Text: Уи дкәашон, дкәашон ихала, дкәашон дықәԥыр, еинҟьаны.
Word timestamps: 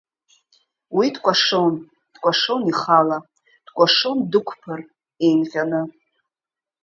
Уи 0.97 1.07
дкәашон, 1.15 1.73
дкәашон 2.13 2.61
ихала, 2.71 3.17
дкәашон 3.65 4.17
дықәԥыр, 4.31 4.81
еинҟьаны. 5.25 5.81